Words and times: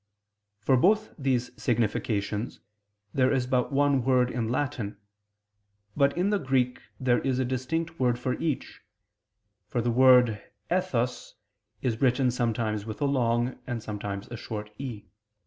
For 0.61 0.77
both 0.77 1.13
these 1.19 1.51
significations 1.61 2.59
there 3.13 3.31
is 3.31 3.45
but 3.45 3.71
one 3.71 4.03
word 4.03 4.31
in 4.31 4.49
Latin; 4.49 4.97
but 5.95 6.17
in 6.17 6.31
the 6.31 6.39
Greek 6.39 6.81
there 6.99 7.19
is 7.19 7.37
a 7.37 7.45
distinct 7.45 7.99
word 7.99 8.17
for 8.17 8.33
each, 8.33 8.81
for 9.69 9.79
the 9.79 9.91
word 9.91 10.41
_ethos_is 10.71 12.01
written 12.01 12.31
sometimes 12.31 12.83
with 12.83 12.99
a 12.99 13.05
long, 13.05 13.59
and 13.67 13.83
sometimes 13.83 14.27
a 14.29 14.37
short 14.37 14.71
_e. 14.79 15.05